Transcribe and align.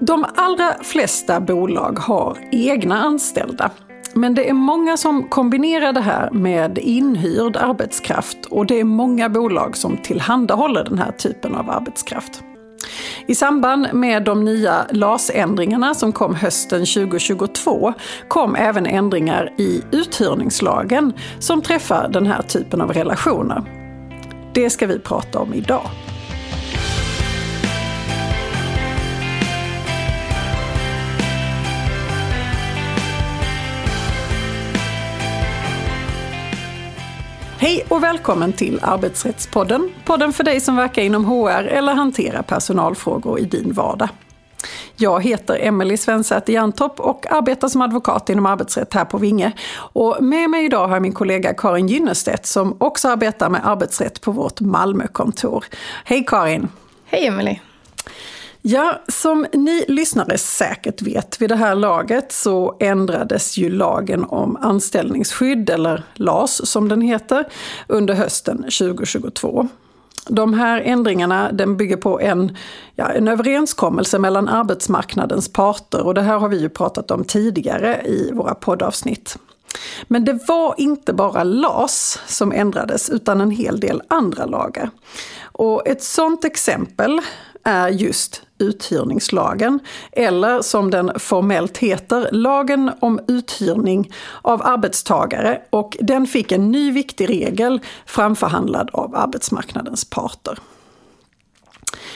De 0.00 0.26
allra 0.34 0.74
flesta 0.82 1.40
bolag 1.40 1.98
har 1.98 2.38
egna 2.52 3.02
anställda. 3.02 3.70
Men 4.14 4.34
det 4.34 4.48
är 4.48 4.52
många 4.52 4.96
som 4.96 5.28
kombinerar 5.28 5.92
det 5.92 6.00
här 6.00 6.30
med 6.30 6.78
inhyrd 6.78 7.56
arbetskraft 7.56 8.46
och 8.50 8.66
det 8.66 8.80
är 8.80 8.84
många 8.84 9.28
bolag 9.28 9.76
som 9.76 9.96
tillhandahåller 9.96 10.84
den 10.84 10.98
här 10.98 11.12
typen 11.12 11.54
av 11.54 11.70
arbetskraft. 11.70 12.42
I 13.26 13.34
samband 13.34 13.88
med 13.92 14.24
de 14.24 14.44
nya 14.44 14.86
LAS-ändringarna 14.90 15.94
som 15.94 16.12
kom 16.12 16.34
hösten 16.34 16.86
2022 16.86 17.94
kom 18.28 18.54
även 18.56 18.86
ändringar 18.86 19.52
i 19.58 19.82
uthyrningslagen 19.92 21.12
som 21.38 21.62
träffar 21.62 22.08
den 22.08 22.26
här 22.26 22.42
typen 22.42 22.80
av 22.80 22.92
relationer. 22.92 23.62
Det 24.54 24.70
ska 24.70 24.86
vi 24.86 24.98
prata 24.98 25.38
om 25.38 25.54
idag. 25.54 25.90
Hej 37.62 37.84
och 37.88 38.02
välkommen 38.02 38.52
till 38.52 38.80
Arbetsrättspodden. 38.82 39.90
Podden 40.04 40.32
för 40.32 40.44
dig 40.44 40.60
som 40.60 40.76
verkar 40.76 41.02
inom 41.02 41.24
HR 41.24 41.64
eller 41.66 41.94
hanterar 41.94 42.42
personalfrågor 42.42 43.40
i 43.40 43.44
din 43.44 43.72
vardag. 43.72 44.08
Jag 44.96 45.24
heter 45.24 45.58
Emelie 45.60 45.98
Svensäter 45.98 46.52
Jantorp 46.52 47.00
och 47.00 47.32
arbetar 47.32 47.68
som 47.68 47.82
advokat 47.82 48.30
inom 48.30 48.46
arbetsrätt 48.46 48.94
här 48.94 49.04
på 49.04 49.18
Vinge. 49.18 49.52
Och 49.74 50.16
med 50.20 50.50
mig 50.50 50.64
idag 50.64 50.86
har 50.86 50.94
jag 50.94 51.02
min 51.02 51.12
kollega 51.12 51.54
Karin 51.54 51.88
Gynnestedt 51.88 52.46
som 52.46 52.76
också 52.78 53.08
arbetar 53.08 53.48
med 53.48 53.60
arbetsrätt 53.64 54.20
på 54.20 54.32
vårt 54.32 54.60
Malmökontor. 54.60 55.64
Hej 56.04 56.24
Karin! 56.28 56.68
Hej 57.06 57.26
Emelie! 57.26 57.60
Ja, 58.64 59.00
som 59.08 59.46
ni 59.52 59.84
lyssnare 59.88 60.38
säkert 60.38 61.02
vet 61.02 61.40
vid 61.40 61.48
det 61.48 61.56
här 61.56 61.74
laget 61.74 62.32
så 62.32 62.76
ändrades 62.80 63.56
ju 63.56 63.70
lagen 63.70 64.24
om 64.24 64.56
anställningsskydd, 64.56 65.70
eller 65.70 66.04
LAS 66.14 66.70
som 66.70 66.88
den 66.88 67.00
heter, 67.00 67.44
under 67.88 68.14
hösten 68.14 68.56
2022. 68.56 69.68
De 70.28 70.54
här 70.54 70.80
ändringarna 70.80 71.52
den 71.52 71.76
bygger 71.76 71.96
på 71.96 72.20
en, 72.20 72.56
ja, 72.94 73.08
en 73.08 73.28
överenskommelse 73.28 74.18
mellan 74.18 74.48
arbetsmarknadens 74.48 75.52
parter 75.52 76.06
och 76.06 76.14
det 76.14 76.22
här 76.22 76.38
har 76.38 76.48
vi 76.48 76.60
ju 76.60 76.68
pratat 76.68 77.10
om 77.10 77.24
tidigare 77.24 78.02
i 78.04 78.30
våra 78.32 78.54
poddavsnitt. 78.54 79.38
Men 80.08 80.24
det 80.24 80.38
var 80.48 80.74
inte 80.78 81.12
bara 81.12 81.44
LAS 81.44 82.20
som 82.26 82.52
ändrades 82.52 83.10
utan 83.10 83.40
en 83.40 83.50
hel 83.50 83.80
del 83.80 84.02
andra 84.08 84.46
lagar. 84.46 84.90
Och 85.52 85.88
ett 85.88 86.02
sådant 86.02 86.44
exempel 86.44 87.20
är 87.64 87.88
just 87.88 88.42
uthyrningslagen, 88.58 89.80
eller 90.12 90.62
som 90.62 90.90
den 90.90 91.12
formellt 91.18 91.78
heter, 91.78 92.28
lagen 92.32 92.90
om 93.00 93.20
uthyrning 93.28 94.12
av 94.42 94.62
arbetstagare 94.62 95.62
och 95.70 95.96
den 96.00 96.26
fick 96.26 96.52
en 96.52 96.70
ny 96.70 96.92
viktig 96.92 97.28
regel 97.28 97.80
framförhandlad 98.06 98.90
av 98.92 99.16
arbetsmarknadens 99.16 100.04
parter. 100.04 100.58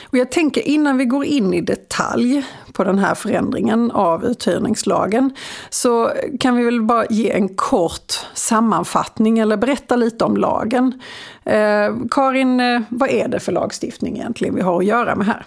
Och 0.05 0.19
jag 0.19 0.30
tänker 0.30 0.69
innan 0.69 0.98
vi 0.98 1.05
går 1.05 1.24
in 1.24 1.55
i 1.55 1.60
detalj 1.60 2.44
på 2.72 2.84
den 2.84 2.98
här 2.98 3.14
förändringen 3.14 3.91
av 3.91 4.24
uthyrningslagen 4.24 5.30
så 5.70 6.12
kan 6.41 6.56
vi 6.56 6.64
väl 6.64 6.82
bara 6.82 7.06
ge 7.10 7.30
en 7.30 7.48
kort 7.48 8.12
sammanfattning 8.34 9.38
eller 9.38 9.56
berätta 9.56 9.97
lite 9.97 10.24
om 10.24 10.36
lagen. 10.36 11.02
Eh, 11.44 11.94
Karin, 12.10 12.60
eh, 12.60 12.80
vad 12.88 13.10
är 13.10 13.28
det 13.28 13.41
för 13.41 13.52
lagstiftning 13.52 14.16
egentligen 14.16 14.54
vi 14.54 14.60
har 14.60 14.78
att 14.78 14.86
göra 14.86 15.14
med 15.16 15.27
här? 15.27 15.47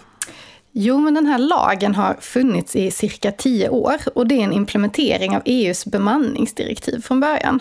Jo, 0.72 0.98
men 1.00 1.14
den 1.14 1.26
här 1.26 1.38
lagen 1.38 1.96
har 1.96 2.14
funnits 2.20 2.76
i 2.76 2.92
cirka 2.92 3.32
tio 3.32 3.70
år 3.70 3.96
och 4.16 4.28
det 4.28 4.36
är 4.36 4.44
en 4.44 4.54
implementering 4.54 5.36
av 5.36 5.42
EUs 5.46 5.86
bemanningsdirektiv 5.86 7.02
från 7.02 7.20
början. 7.20 7.60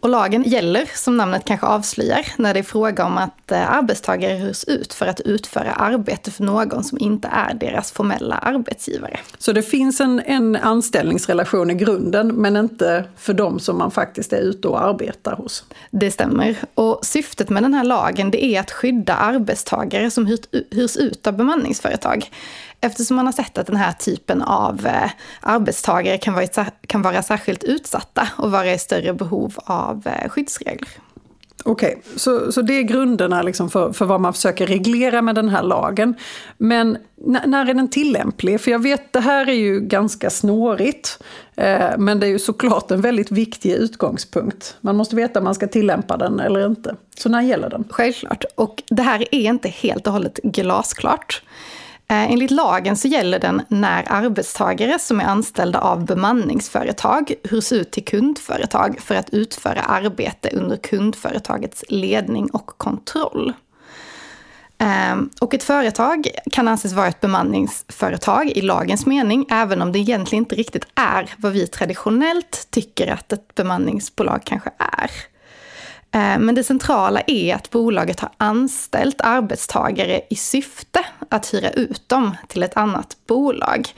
Och 0.00 0.08
lagen 0.08 0.42
gäller, 0.42 0.90
som 0.94 1.16
namnet 1.16 1.44
kanske 1.44 1.66
avslöjar, 1.66 2.26
när 2.36 2.54
det 2.54 2.60
är 2.60 2.64
fråga 2.64 3.04
om 3.04 3.18
att 3.18 3.52
eh, 3.52 3.72
arbetstagare 3.72 4.34
hyrs 4.34 4.64
ut 4.64 4.94
för 4.94 5.06
att 5.06 5.20
utföra 5.20 5.72
arbete 5.72 6.30
för 6.30 6.44
någon 6.44 6.84
som 6.84 6.98
inte 6.98 7.28
är 7.28 7.54
deras 7.54 7.92
formella 7.92 8.34
arbetsgivare. 8.34 9.18
Så 9.38 9.52
det 9.52 9.62
finns 9.62 10.00
en, 10.00 10.20
en 10.20 10.56
anställningsrelation 10.56 11.70
i 11.70 11.74
grunden, 11.74 12.28
men 12.28 12.56
inte 12.56 13.04
för 13.16 13.34
dem 13.34 13.60
som 13.60 13.78
man 13.78 13.90
faktiskt 13.90 14.32
är 14.32 14.40
ute 14.40 14.68
och 14.68 14.82
arbetar 14.82 15.36
hos? 15.36 15.64
Det 15.90 16.10
stämmer. 16.10 16.56
Och 16.74 17.00
syftet 17.02 17.48
med 17.48 17.62
den 17.62 17.74
här 17.74 17.84
lagen, 17.84 18.30
det 18.30 18.44
är 18.44 18.60
att 18.60 18.70
skydda 18.70 19.14
arbetstagare 19.14 20.10
som 20.10 20.26
hyrs 20.70 20.96
ut 20.96 21.26
av 21.26 21.36
bemanningsföretag. 21.36 22.30
Eftersom 22.80 23.16
man 23.16 23.26
har 23.26 23.32
sett 23.32 23.58
att 23.58 23.66
den 23.66 23.76
här 23.76 23.92
typen 23.92 24.42
av 24.42 24.86
eh, 24.86 25.10
arbetstagare 25.40 26.18
kan 26.18 26.34
vara, 26.34 26.66
kan 26.86 27.02
vara 27.02 27.22
särskilt 27.22 27.64
utsatta 27.64 28.28
och 28.36 28.50
vara 28.50 28.72
i 28.72 28.78
större 28.78 29.14
behov 29.14 29.54
av 29.64 30.06
eh, 30.06 30.28
skyddsregler. 30.28 30.88
Okej, 31.64 31.96
okay, 31.96 32.18
så, 32.18 32.52
så 32.52 32.62
det 32.62 32.74
är 32.74 32.82
grunderna 32.82 33.42
liksom 33.42 33.70
för, 33.70 33.92
för 33.92 34.04
vad 34.04 34.20
man 34.20 34.32
försöker 34.32 34.66
reglera 34.66 35.22
med 35.22 35.34
den 35.34 35.48
här 35.48 35.62
lagen. 35.62 36.14
Men 36.58 36.98
när 37.24 37.66
är 37.66 37.74
den 37.74 37.88
tillämplig? 37.88 38.60
För 38.60 38.70
jag 38.70 38.82
vet, 38.82 39.12
det 39.12 39.20
här 39.20 39.48
är 39.48 39.54
ju 39.54 39.80
ganska 39.80 40.30
snårigt. 40.30 41.22
Eh, 41.56 41.98
men 41.98 42.20
det 42.20 42.26
är 42.26 42.30
ju 42.30 42.38
såklart 42.38 42.90
en 42.90 43.00
väldigt 43.00 43.30
viktig 43.30 43.72
utgångspunkt. 43.72 44.76
Man 44.80 44.96
måste 44.96 45.16
veta 45.16 45.38
om 45.38 45.44
man 45.44 45.54
ska 45.54 45.66
tillämpa 45.66 46.16
den 46.16 46.40
eller 46.40 46.66
inte. 46.66 46.96
Så 47.18 47.28
när 47.28 47.42
gäller 47.42 47.70
den? 47.70 47.84
Självklart. 47.90 48.44
Och 48.54 48.82
det 48.88 49.02
här 49.02 49.34
är 49.34 49.50
inte 49.50 49.68
helt 49.68 50.06
och 50.06 50.12
hållet 50.12 50.38
glasklart. 50.42 51.42
Eh, 52.10 52.32
enligt 52.32 52.50
lagen 52.50 52.96
så 52.96 53.08
gäller 53.08 53.38
den 53.38 53.62
när 53.68 54.12
arbetstagare 54.12 54.98
som 54.98 55.20
är 55.20 55.24
anställda 55.24 55.78
av 55.78 56.04
bemanningsföretag 56.04 57.32
hyrs 57.44 57.72
ut 57.72 57.90
till 57.90 58.04
kundföretag 58.04 59.00
för 59.00 59.14
att 59.14 59.30
utföra 59.30 59.80
arbete 59.80 60.50
under 60.52 60.76
kundföretagets 60.76 61.84
ledning 61.88 62.50
och 62.50 62.66
kontroll. 62.66 63.52
Ehm, 64.78 65.30
och 65.40 65.54
ett 65.54 65.62
företag 65.62 66.28
kan 66.52 66.68
anses 66.68 66.92
vara 66.92 67.08
ett 67.08 67.20
bemanningsföretag 67.20 68.50
i 68.50 68.60
lagens 68.60 69.06
mening, 69.06 69.46
även 69.50 69.82
om 69.82 69.92
det 69.92 69.98
egentligen 69.98 70.44
inte 70.44 70.54
riktigt 70.56 70.86
är 70.94 71.34
vad 71.36 71.52
vi 71.52 71.66
traditionellt 71.66 72.68
tycker 72.70 73.12
att 73.12 73.32
ett 73.32 73.54
bemanningsbolag 73.54 74.42
kanske 74.44 74.70
är. 74.78 75.10
Eh, 76.12 76.38
men 76.38 76.54
det 76.54 76.64
centrala 76.64 77.20
är 77.26 77.54
att 77.54 77.70
bolaget 77.70 78.20
har 78.20 78.30
anställt 78.36 79.20
arbetstagare 79.20 80.20
i 80.30 80.36
syfte 80.36 81.04
att 81.28 81.54
hyra 81.54 81.70
ut 81.70 82.08
dem 82.08 82.36
till 82.48 82.62
ett 82.62 82.76
annat 82.76 83.16
bolag. 83.26 83.88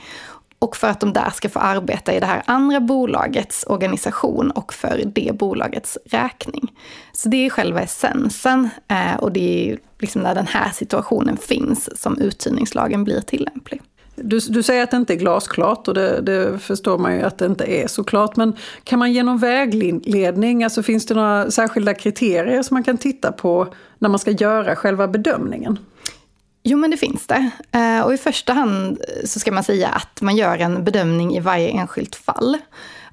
Och 0.59 0.77
för 0.77 0.87
att 0.87 0.99
de 0.99 1.13
där 1.13 1.29
ska 1.29 1.49
få 1.49 1.59
arbeta 1.59 2.13
i 2.13 2.19
det 2.19 2.25
här 2.25 2.43
andra 2.45 2.79
bolagets 2.79 3.63
organisation 3.67 4.51
och 4.51 4.73
för 4.73 5.01
det 5.05 5.31
bolagets 5.33 5.97
räkning. 6.05 6.71
Så 7.13 7.29
det 7.29 7.45
är 7.45 7.49
själva 7.49 7.81
essensen 7.81 8.69
eh, 8.87 9.15
och 9.15 9.31
det 9.31 9.71
är 9.71 9.79
liksom 9.99 10.21
när 10.21 10.35
den 10.35 10.47
här 10.47 10.71
situationen 10.71 11.37
finns 11.37 12.01
som 12.01 12.17
uthyrningslagen 12.17 13.03
blir 13.03 13.21
tillämplig. 13.21 13.81
Du, 14.15 14.39
du 14.39 14.63
säger 14.63 14.83
att 14.83 14.91
det 14.91 14.97
inte 14.97 15.13
är 15.13 15.17
glasklart 15.17 15.87
och 15.87 15.93
det, 15.93 16.21
det, 16.21 16.59
förstår 16.59 16.97
man 16.97 17.15
ju 17.15 17.21
att 17.21 17.37
det 17.37 17.45
inte 17.45 17.65
är 17.65 17.87
såklart. 17.87 18.35
Men 18.35 18.55
kan 18.83 18.99
man 18.99 19.13
genom 19.13 19.37
vägledning? 19.37 20.63
Alltså 20.63 20.83
finns 20.83 21.05
det 21.05 21.13
några 21.13 21.51
särskilda 21.51 21.93
kriterier 21.93 22.63
som 22.63 22.75
man 22.75 22.83
kan 22.83 22.97
titta 22.97 23.31
på 23.31 23.73
när 23.99 24.09
man 24.09 24.19
ska 24.19 24.31
göra 24.31 24.75
själva 24.75 25.07
bedömningen? 25.07 25.79
Jo, 26.63 26.77
men 26.77 26.91
det 26.91 26.97
finns 26.97 27.27
det. 27.27 27.49
Eh, 27.71 28.01
och 28.01 28.13
i 28.13 28.17
första 28.17 28.53
hand 28.53 29.01
så 29.25 29.39
ska 29.39 29.51
man 29.51 29.63
säga 29.63 29.89
att 29.89 30.21
man 30.21 30.35
gör 30.35 30.57
en 30.57 30.83
bedömning 30.83 31.35
i 31.35 31.39
varje 31.39 31.69
enskilt 31.69 32.15
fall. 32.15 32.57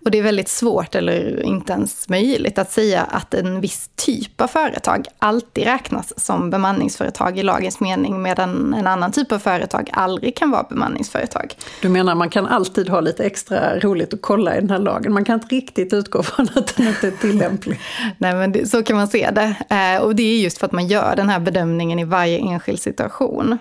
Och 0.05 0.11
det 0.11 0.19
är 0.19 0.23
väldigt 0.23 0.49
svårt, 0.49 0.95
eller 0.95 1.43
inte 1.43 1.73
ens 1.73 2.09
möjligt, 2.09 2.59
att 2.59 2.73
säga 2.73 3.03
att 3.03 3.35
en 3.35 3.61
viss 3.61 3.91
typ 3.97 4.41
av 4.41 4.47
företag 4.47 5.07
alltid 5.19 5.65
räknas 5.65 6.25
som 6.25 6.51
bemanningsföretag 6.51 7.39
i 7.39 7.43
lagens 7.43 7.81
mening, 7.81 8.23
medan 8.23 8.75
en 8.75 8.87
annan 8.87 9.13
typ 9.13 9.33
av 9.33 9.39
företag 9.39 9.91
aldrig 9.93 10.37
kan 10.37 10.51
vara 10.51 10.63
bemanningsföretag. 10.63 11.55
Du 11.83 11.89
menar 11.89 12.15
man 12.15 12.31
kan 12.31 12.47
alltid 12.47 12.89
ha 12.89 13.01
lite 13.01 13.25
extra 13.25 13.79
roligt 13.79 14.15
att 14.15 14.23
kolla 14.23 14.57
i 14.57 14.61
den 14.61 14.71
här 14.71 14.79
lagen? 14.79 15.13
Man 15.13 15.25
kan 15.25 15.35
inte 15.35 15.55
riktigt 15.55 15.93
utgå 15.93 16.23
från 16.23 16.49
att 16.55 16.77
den 16.77 16.89
inte 16.89 17.07
är 17.07 17.11
tillämplig? 17.11 17.81
Nej, 18.19 18.35
men 18.35 18.53
det, 18.53 18.67
så 18.67 18.83
kan 18.83 18.97
man 18.97 19.09
se 19.09 19.31
det. 19.31 19.57
Eh, 19.71 20.03
och 20.03 20.17
det 20.17 20.23
är 20.23 20.39
just 20.39 20.59
för 20.59 20.67
att 20.67 20.73
man 20.73 20.87
gör 20.87 21.17
den 21.17 21.29
här 21.29 21.41
bedömningen 21.41 21.99
i 21.99 22.05
varje 22.05 22.39
enskild 22.39 22.81
situation. 22.81 23.59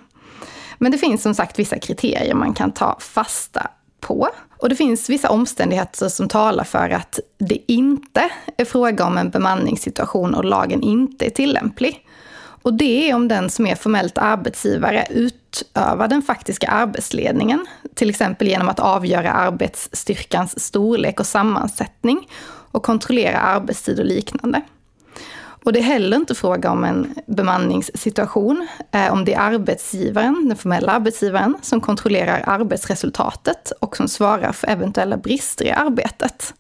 Men 0.78 0.92
det 0.92 0.98
finns 0.98 1.22
som 1.22 1.36
sagt 1.36 1.60
vissa 1.60 1.80
kriterier 1.80 2.34
man 2.34 2.54
kan 2.54 2.72
ta 2.72 2.98
fasta 3.00 3.70
på. 4.00 4.30
Och 4.58 4.70
det 4.70 4.76
finns 4.76 5.10
vissa 5.10 5.30
omständigheter 5.30 6.10
som 6.10 6.28
talar 6.28 6.64
för 6.64 6.90
att 6.90 7.20
det 7.38 7.72
inte 7.72 8.30
är 8.58 8.66
fråga 8.66 9.06
om 9.06 9.18
en 9.18 9.30
bemanningssituation 9.30 10.36
och 10.36 10.46
lagen 10.46 10.82
inte 10.82 11.26
är 11.26 11.30
tillämplig. 11.30 12.06
Och 12.62 12.74
det 12.74 13.10
är 13.10 13.16
om 13.16 13.28
den 13.28 13.50
som 13.50 13.68
är 13.68 13.76
formellt 13.76 14.18
arbetsgivare 14.18 15.08
utövar 15.10 16.08
den 16.08 16.22
faktiska 16.22 16.68
arbetsledningen, 16.68 17.66
till 17.96 18.10
exempel 18.10 18.48
genom 18.48 18.70
att 18.70 18.80
avgöra 18.80 19.32
arbetsstyrkans 19.32 20.60
storlek 20.60 21.20
och 21.20 21.28
sammansättning 21.28 22.28
och 22.72 22.84
kontrollera 22.84 23.40
arbetstid 23.40 24.00
och 24.00 24.06
liknande. 24.06 24.62
Och 25.64 25.74
det 25.74 25.80
är 25.80 25.84
heller 25.84 26.18
inte 26.18 26.36
fråga 26.36 26.72
om 26.72 26.84
en 26.84 27.16
bemanningssituation, 27.26 28.68
eh, 28.92 29.14
om 29.14 29.26
det 29.26 29.34
är 29.34 29.40
arbetsgivaren, 29.40 30.48
den 30.48 30.58
formella 30.58 30.92
arbetsgivaren, 30.92 31.58
som 31.62 31.82
kontrollerar 31.82 32.44
arbetsresultatet 32.46 33.72
och 33.80 33.98
som 33.98 34.08
svarar 34.08 34.52
för 34.52 34.68
eventuella 34.68 35.18
brister 35.18 35.66
i 35.66 35.72
arbetet. 35.72 36.54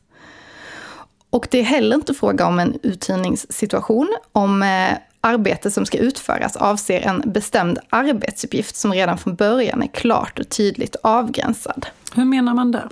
Och 1.29 1.47
det 1.51 1.59
är 1.59 1.63
heller 1.63 1.95
inte 1.95 2.13
fråga 2.13 2.47
om 2.47 2.59
en 2.59 2.79
uthyrningssituation 2.83 4.15
om 4.31 4.63
eh, 4.63 4.97
arbete 5.21 5.71
som 5.71 5.85
ska 5.85 5.97
utföras 5.97 6.55
avser 6.55 7.01
en 7.01 7.23
bestämd 7.25 7.79
arbetsuppgift 7.89 8.75
som 8.75 8.93
redan 8.93 9.17
från 9.17 9.35
början 9.35 9.83
är 9.83 9.87
klart 9.87 10.39
och 10.39 10.49
tydligt 10.49 10.95
avgränsad. 11.03 11.85
Hur 12.15 12.25
menar 12.25 12.53
man 12.53 12.71
det? 12.71 12.89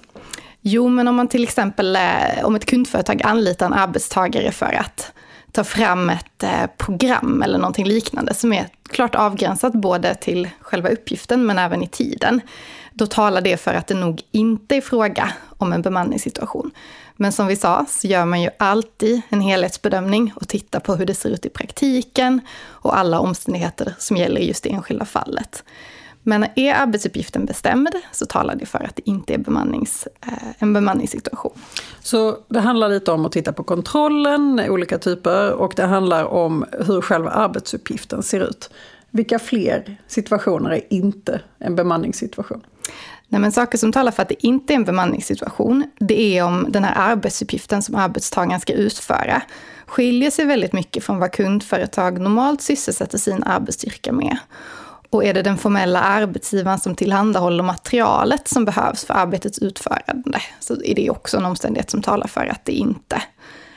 Jo, 0.62 0.90
men 0.90 1.08
om 1.08 1.16
man 1.16 1.28
till 1.28 1.44
exempel, 1.44 1.96
eh, 1.96 2.44
om 2.44 2.56
ett 2.56 2.66
kundföretag 2.66 3.22
anlitar 3.24 3.66
en 3.66 3.74
arbetstagare 3.74 4.52
för 4.52 4.74
att 4.74 5.12
ta 5.58 5.64
fram 5.64 6.10
ett 6.10 6.44
eh, 6.44 6.68
program 6.78 7.42
eller 7.42 7.58
någonting 7.58 7.86
liknande 7.86 8.34
som 8.34 8.54
är 8.54 8.68
klart 8.90 9.16
avgränsat 9.16 9.74
både 9.74 10.16
till 10.16 10.50
själva 10.60 10.90
uppgiften 10.90 11.46
men 11.46 11.60
även 11.60 11.84
i 11.84 11.88
tiden. 11.88 12.42
Då 12.94 13.08
talar 13.08 13.42
det 13.42 13.58
för 13.58 13.74
att 13.74 13.88
det 13.88 13.94
nog 13.94 14.22
inte 14.32 14.76
är 14.76 14.82
fråga 14.82 15.34
om 15.58 15.74
en 15.74 15.82
bemanningssituation. 15.82 16.72
Men 17.16 17.32
som 17.32 17.48
vi 17.48 17.56
sa 17.56 17.86
så 17.90 18.08
gör 18.08 18.26
man 18.26 18.42
ju 18.42 18.50
alltid 18.60 19.22
en 19.30 19.42
helhetsbedömning 19.42 20.34
och 20.36 20.48
tittar 20.48 20.80
på 20.80 20.96
hur 20.96 21.06
det 21.06 21.16
ser 21.16 21.30
ut 21.30 21.46
i 21.46 21.50
praktiken 21.50 22.42
och 22.66 22.98
alla 22.98 23.20
omständigheter 23.20 23.96
som 23.98 24.18
gäller 24.18 24.42
i 24.42 24.48
just 24.48 24.64
det 24.64 24.70
enskilda 24.70 25.06
fallet. 25.06 25.64
Men 26.28 26.46
är 26.56 26.74
arbetsuppgiften 26.74 27.46
bestämd 27.46 27.96
så 28.12 28.26
talar 28.26 28.56
det 28.56 28.66
för 28.66 28.84
att 28.84 28.96
det 28.96 29.10
inte 29.10 29.34
är 29.34 29.38
bemannings, 29.38 30.08
eh, 30.22 30.34
en 30.58 30.74
bemanningssituation. 30.74 31.52
Så 32.00 32.38
det 32.48 32.60
handlar 32.60 32.90
lite 32.90 33.12
om 33.12 33.26
att 33.26 33.32
titta 33.32 33.54
på 33.54 33.64
kontrollen, 33.64 34.60
olika 34.70 34.98
typer, 34.98 35.52
och 35.52 35.74
det 35.76 35.86
handlar 35.86 36.26
om 36.26 36.66
hur 36.88 37.02
själva 37.02 37.30
arbetsuppgiften 37.30 38.24
ser 38.24 38.40
ut. 38.50 38.70
Vilka 39.10 39.40
fler 39.40 39.98
situationer 40.08 40.72
är 40.72 40.82
inte 40.90 41.42
en 41.60 41.76
bemanningssituation? 41.76 42.62
Nej, 43.28 43.42
men 43.42 43.52
saker 43.52 43.78
som 43.78 43.92
talar 43.92 44.12
för 44.12 44.22
att 44.22 44.30
det 44.30 44.46
inte 44.46 44.74
är 44.74 44.76
en 44.76 44.86
bemanningssituation, 44.86 45.84
det 46.00 46.38
är 46.38 46.44
om 46.44 46.66
den 46.70 46.84
här 46.84 47.12
arbetsuppgiften 47.12 47.82
som 47.82 47.96
arbetstagaren 47.96 48.60
ska 48.60 48.74
utföra 48.74 49.42
skiljer 49.86 50.32
sig 50.32 50.46
väldigt 50.46 50.74
mycket 50.74 51.04
från 51.04 51.20
vad 51.20 51.32
kundföretag 51.32 52.20
normalt 52.22 52.62
sysselsätter 52.62 53.18
sin 53.18 53.44
arbetsstyrka 53.44 54.12
med. 54.12 54.38
Och 55.10 55.24
är 55.24 55.34
det 55.34 55.42
den 55.42 55.58
formella 55.58 56.02
arbetsgivaren 56.02 56.80
som 56.80 56.96
tillhandahåller 56.96 57.64
materialet 57.64 58.48
som 58.48 58.66
behövs 58.66 59.06
för 59.06 59.14
arbetets 59.14 59.60
utförande, 59.60 60.42
så 60.60 60.82
är 60.84 60.96
det 60.96 61.10
också 61.10 61.38
en 61.38 61.46
omständighet 61.46 61.90
som 61.90 62.02
talar 62.02 62.28
för 62.28 62.46
att 62.46 62.66
det 62.66 62.72
inte 62.72 63.22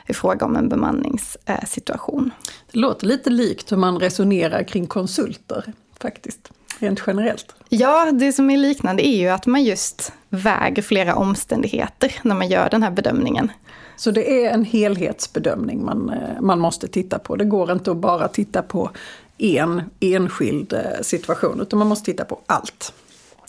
är 0.07 0.15
fråga 0.15 0.47
om 0.47 0.57
en 0.57 0.69
bemanningssituation. 0.69 2.31
Det 2.73 2.79
låter 2.79 3.07
lite 3.07 3.31
likt 3.31 3.73
hur 3.73 3.77
man 3.77 3.99
resonerar 3.99 4.63
kring 4.63 4.87
konsulter, 4.87 5.73
faktiskt 5.99 6.51
rent 6.79 7.03
generellt? 7.07 7.55
Ja, 7.69 8.11
det 8.13 8.33
som 8.33 8.51
är 8.51 8.59
liknande 8.59 9.07
är 9.07 9.17
ju 9.17 9.29
att 9.29 9.47
man 9.47 9.65
just 9.65 10.13
väger 10.29 10.83
flera 10.83 11.15
omständigheter 11.15 12.15
när 12.23 12.35
man 12.35 12.49
gör 12.49 12.71
den 12.71 12.83
här 12.83 12.91
bedömningen. 12.91 13.53
Så 13.97 14.11
det 14.11 14.45
är 14.45 14.51
en 14.51 14.65
helhetsbedömning 14.65 15.85
man, 15.85 16.11
eh, 16.11 16.41
man 16.41 16.59
måste 16.59 16.89
titta 16.89 17.19
på. 17.19 17.37
Det 17.37 17.45
går 17.45 17.73
inte 17.73 17.91
att 17.91 17.97
bara 17.97 18.29
titta 18.29 18.63
på 18.63 18.91
en 19.41 19.83
enskild 20.01 20.73
eh, 20.73 21.03
situation, 21.03 21.61
utan 21.61 21.79
man 21.79 21.89
måste 21.89 22.05
titta 22.05 22.25
på 22.25 22.41
allt. 22.47 22.93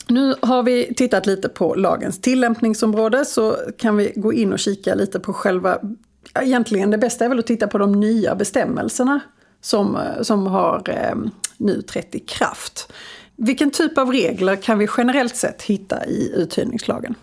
Nu 0.07 0.35
har 0.41 0.63
vi 0.63 0.93
tittat 0.93 1.25
lite 1.25 1.49
på 1.49 1.75
lagens 1.75 2.21
tillämpningsområde, 2.21 3.25
så 3.25 3.55
kan 3.77 3.97
vi 3.97 4.13
gå 4.15 4.33
in 4.33 4.53
och 4.53 4.59
kika 4.59 4.95
lite 4.95 5.19
på 5.19 5.33
själva... 5.33 5.77
Egentligen 6.41 6.91
det 6.91 6.97
bästa 6.97 7.25
är 7.25 7.29
väl 7.29 7.39
att 7.39 7.47
titta 7.47 7.67
på 7.67 7.77
de 7.77 7.91
nya 7.91 8.35
bestämmelserna 8.35 9.19
som, 9.61 9.95
eh, 9.95 10.21
som 10.21 10.47
har 10.47 10.89
eh, 10.89 11.15
nu 11.57 11.81
trätt 11.81 12.15
i 12.15 12.19
kraft. 12.19 12.94
Vilken 13.35 13.71
typ 13.71 13.97
av 13.97 14.11
regler 14.11 14.55
kan 14.55 14.79
vi 14.79 14.87
generellt 14.97 15.35
sett 15.35 15.61
hitta 15.61 16.05
i 16.05 16.33
uthyrningslagen? 16.35 17.15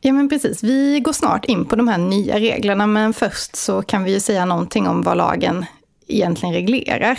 Ja 0.00 0.12
men 0.12 0.28
precis, 0.28 0.64
vi 0.64 1.00
går 1.00 1.12
snart 1.12 1.44
in 1.44 1.64
på 1.64 1.76
de 1.76 1.88
här 1.88 1.98
nya 1.98 2.38
reglerna 2.38 2.86
men 2.86 3.12
först 3.12 3.56
så 3.56 3.82
kan 3.82 4.04
vi 4.04 4.12
ju 4.12 4.20
säga 4.20 4.44
någonting 4.44 4.88
om 4.88 5.02
vad 5.02 5.16
lagen 5.16 5.64
egentligen 6.08 6.54
reglerar. 6.54 7.18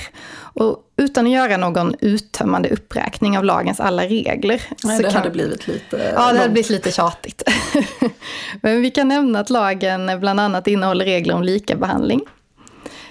Och 0.54 0.78
utan 0.98 1.26
att 1.26 1.32
göra 1.32 1.58
någon 1.58 1.96
uttömmande 2.02 2.70
uppräkning 2.70 3.38
av 3.38 3.44
lagens 3.44 3.80
alla 3.80 4.04
regler. 4.06 4.62
Nej, 4.84 4.98
så 4.98 5.04
det 5.04 5.10
kan... 5.10 5.18
hade 5.18 5.30
blivit 5.30 5.68
lite 5.68 6.12
Ja, 6.16 6.34
det 6.34 6.40
hade 6.40 6.50
blivit 6.50 6.70
lite 6.70 6.92
tjatigt. 6.92 7.44
men 8.62 8.82
vi 8.82 8.92
kan 8.92 9.08
nämna 9.08 9.40
att 9.40 9.50
lagen 9.50 10.20
bland 10.20 10.40
annat 10.40 10.68
innehåller 10.68 11.06
regler 11.06 11.36
om 11.36 11.44
likabehandling, 11.44 12.22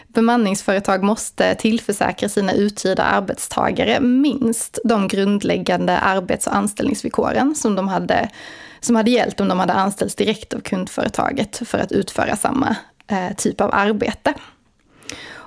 bemanningsföretag 0.09 1.03
måste 1.03 1.55
tillförsäkra 1.55 2.29
sina 2.29 2.53
uthyrda 2.53 3.03
arbetstagare 3.03 4.01
minst 4.01 4.79
de 4.85 5.09
grundläggande 5.09 5.99
arbets 5.99 6.47
och 6.47 6.57
anställningsvillkoren 6.57 7.55
som 7.55 7.75
de 7.75 7.89
hade 7.89 8.29
som 8.81 8.97
hade 8.97 9.11
gällt 9.11 9.41
om 9.41 9.49
de 9.49 9.59
hade 9.59 9.73
anställts 9.73 10.15
direkt 10.15 10.55
av 10.55 10.61
kundföretaget 10.61 11.63
för 11.65 11.79
att 11.79 11.93
utföra 11.93 12.37
samma 12.37 12.77
eh, 13.11 13.37
typ 13.37 13.61
av 13.61 13.71
arbete. 13.73 14.35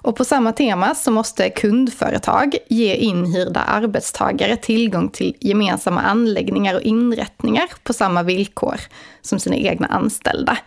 Och 0.02 0.16
på 0.16 0.26
samma 0.26 0.52
tema 0.52 0.96
så 0.96 1.12
måste 1.12 1.50
kundföretag 1.50 2.58
ge 2.68 2.96
inhyrda 2.96 3.60
arbetstagare 3.60 4.58
tillgång 4.58 5.10
till 5.10 5.36
gemensamma 5.40 6.02
anläggningar 6.02 6.76
och 6.76 6.82
inrättningar 6.82 7.66
på 7.84 7.94
samma 7.94 8.24
villkor 8.24 8.76
som 9.22 9.40
sina 9.40 9.56
egna 9.56 9.88
anställda. 9.88 10.58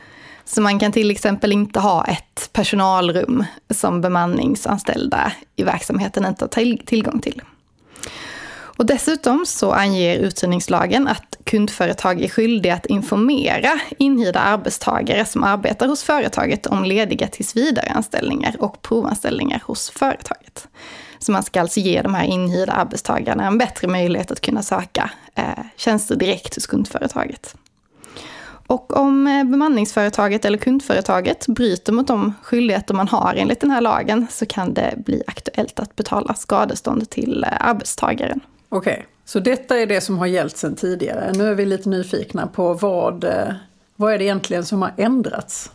Så 0.44 0.60
man 0.60 0.78
kan 0.78 0.92
till 0.92 1.10
exempel 1.10 1.52
inte 1.52 1.80
ha 1.80 2.04
ett 2.04 2.50
personalrum 2.52 3.44
som 3.70 4.00
bemanningsanställda 4.00 5.32
i 5.56 5.62
verksamheten 5.62 6.26
inte 6.26 6.44
har 6.44 6.76
tillgång 6.86 7.20
till. 7.20 7.42
Och 8.76 8.86
dessutom 8.86 9.44
så 9.46 9.72
anger 9.72 10.18
uthyrningslagen 10.18 11.08
att 11.08 11.38
kundföretag 11.44 12.22
är 12.22 12.28
skyldiga 12.28 12.74
att 12.74 12.86
informera 12.86 13.80
inhyrda 13.98 14.40
arbetstagare 14.40 15.24
som 15.24 15.44
arbetar 15.44 15.88
hos 15.88 16.02
företaget 16.02 16.66
om 16.66 16.84
lediga 16.84 17.28
tillsvidareanställningar 17.28 18.56
och 18.58 18.82
provanställningar 18.82 19.62
hos 19.66 19.90
företaget. 19.90 20.68
Så 21.18 21.32
man 21.32 21.42
ska 21.42 21.60
alltså 21.60 21.80
ge 21.80 22.02
de 22.02 22.14
här 22.14 22.24
inhyrda 22.24 22.72
arbetstagarna 22.72 23.46
en 23.46 23.58
bättre 23.58 23.88
möjlighet 23.88 24.30
att 24.30 24.40
kunna 24.40 24.62
söka 24.62 25.10
eh, 25.34 25.64
tjänster 25.76 26.16
direkt 26.16 26.54
hos 26.54 26.66
kundföretaget. 26.66 27.56
Och 28.66 28.96
om 28.96 29.26
eh, 29.26 29.44
bemanningsföretaget 29.44 30.44
eller 30.44 30.58
kundföretaget 30.58 31.46
bryter 31.46 31.92
mot 31.92 32.06
de 32.06 32.34
skyldigheter 32.42 32.94
man 32.94 33.08
har 33.08 33.34
enligt 33.36 33.60
den 33.60 33.70
här 33.70 33.80
lagen 33.80 34.26
så 34.30 34.46
kan 34.46 34.74
det 34.74 34.94
bli 34.96 35.22
aktuellt 35.26 35.80
att 35.80 35.96
betala 35.96 36.34
skadestånd 36.34 37.10
till 37.10 37.44
eh, 37.44 37.68
arbetstagaren. 37.68 38.40
Okej, 38.68 38.92
okay. 38.92 39.04
så 39.24 39.40
detta 39.40 39.78
är 39.78 39.86
det 39.86 40.00
som 40.00 40.18
har 40.18 40.26
gällt 40.26 40.56
sedan 40.56 40.76
tidigare. 40.76 41.32
Nu 41.32 41.48
är 41.48 41.54
vi 41.54 41.66
lite 41.66 41.88
nyfikna 41.88 42.46
på 42.46 42.74
vad, 42.74 43.24
eh, 43.24 43.54
vad 43.96 44.14
är 44.14 44.18
det 44.18 44.24
egentligen 44.24 44.64
som 44.64 44.82
har 44.82 44.92
ändrats? 44.96 45.70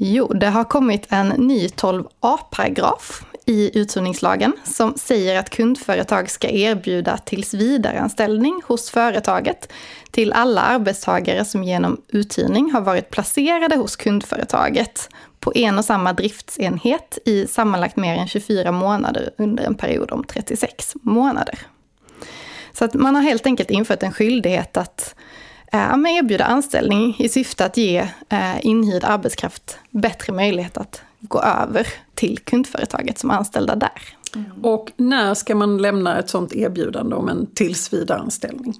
Jo, 0.00 0.26
det 0.26 0.46
har 0.46 0.64
kommit 0.64 1.06
en 1.08 1.28
ny 1.28 1.66
12a-paragraf 1.66 3.24
i 3.48 3.78
uthyrningslagen 3.78 4.52
som 4.64 4.94
säger 4.94 5.38
att 5.38 5.50
kundföretag 5.50 6.30
ska 6.30 6.48
erbjuda 6.48 7.18
tillsvidareanställning 7.18 8.62
hos 8.66 8.90
företaget 8.90 9.72
till 10.10 10.32
alla 10.32 10.60
arbetstagare 10.60 11.44
som 11.44 11.64
genom 11.64 12.00
uthyrning 12.08 12.72
har 12.72 12.80
varit 12.80 13.10
placerade 13.10 13.76
hos 13.76 13.96
kundföretaget 13.96 15.08
på 15.40 15.52
en 15.54 15.78
och 15.78 15.84
samma 15.84 16.12
driftsenhet 16.12 17.18
i 17.24 17.46
sammanlagt 17.46 17.96
mer 17.96 18.16
än 18.16 18.28
24 18.28 18.72
månader 18.72 19.30
under 19.38 19.64
en 19.64 19.74
period 19.74 20.12
om 20.12 20.24
36 20.24 20.94
månader. 21.02 21.58
Så 22.72 22.84
att 22.84 22.94
man 22.94 23.14
har 23.14 23.22
helt 23.22 23.46
enkelt 23.46 23.70
infört 23.70 24.02
en 24.02 24.12
skyldighet 24.12 24.76
att 24.76 25.14
eh, 25.72 25.80
erbjuda 26.18 26.44
anställning 26.44 27.16
i 27.18 27.28
syfte 27.28 27.64
att 27.64 27.76
ge 27.76 28.08
eh, 28.28 28.66
inhyrd 28.66 29.04
arbetskraft 29.04 29.78
bättre 29.90 30.32
möjlighet 30.32 30.76
att 30.76 31.02
gå 31.20 31.42
över 31.42 31.86
till 32.14 32.38
kundföretaget 32.38 33.18
som 33.18 33.30
anställda 33.30 33.76
där. 33.76 34.02
Mm. 34.34 34.64
Och 34.64 34.92
när 34.96 35.34
ska 35.34 35.54
man 35.54 35.78
lämna 35.82 36.18
ett 36.18 36.28
sådant 36.28 36.52
erbjudande 36.52 37.16
om 37.16 37.28
en 37.28 37.46
tillsvidareanställning? 37.46 38.74